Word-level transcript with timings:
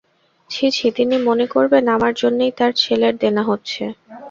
ছি 0.49 0.65
ছি, 0.75 0.87
তিনি 0.97 1.15
মনে 1.27 1.45
করবেন 1.47 1.83
আমার 1.95 2.13
জন্যই 2.21 2.51
তাঁর 2.57 2.71
ছেলের 2.81 3.13
দেনা 3.23 3.43
হচ্ছে। 3.49 3.83